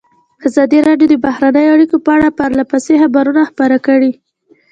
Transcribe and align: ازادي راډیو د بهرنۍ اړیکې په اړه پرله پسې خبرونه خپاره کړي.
ازادي 0.47 0.79
راډیو 0.87 1.07
د 1.09 1.15
بهرنۍ 1.25 1.65
اړیکې 1.73 1.97
په 2.05 2.11
اړه 2.15 2.29
پرله 2.37 2.63
پسې 2.71 2.93
خبرونه 3.03 3.41
خپاره 3.49 3.77
کړي. 3.87 4.11